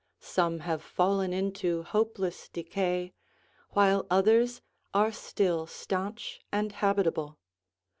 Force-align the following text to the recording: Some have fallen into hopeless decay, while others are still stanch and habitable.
Some 0.19 0.61
have 0.61 0.81
fallen 0.81 1.31
into 1.31 1.83
hopeless 1.83 2.49
decay, 2.49 3.13
while 3.73 4.07
others 4.09 4.59
are 4.95 5.11
still 5.11 5.67
stanch 5.67 6.41
and 6.51 6.71
habitable. 6.71 7.37